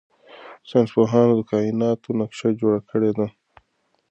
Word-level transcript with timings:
ساینس 0.69 0.89
پوهانو 0.95 1.33
د 1.37 1.41
کائناتو 1.51 2.09
نقشه 2.19 2.49
جوړه 2.61 2.79
کړې 2.89 3.11
ده. 3.17 3.27